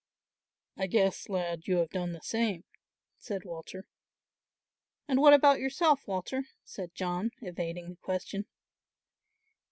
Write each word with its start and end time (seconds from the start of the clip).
"I 0.77 0.87
guess, 0.87 1.29
lad, 1.29 1.67
you 1.67 1.77
have 1.77 1.91
done 1.91 2.11
the 2.11 2.23
same," 2.23 2.63
said 3.19 3.45
Walter. 3.45 3.85
"And 5.07 5.19
what 5.21 5.35
about 5.35 5.59
yourself, 5.59 6.07
Walter?" 6.07 6.41
said 6.63 6.95
John, 6.95 7.29
evading 7.39 7.87
the 7.91 7.97
question. 7.97 8.45